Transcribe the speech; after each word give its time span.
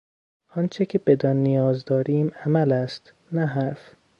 آنچه 0.55 0.85
که 0.85 0.99
بدان 0.99 1.35
نیاز 1.37 1.85
داریم 1.85 2.31
عمل 2.45 2.71
است، 2.71 3.13
نه 3.31 3.45
حرف. 3.45 3.95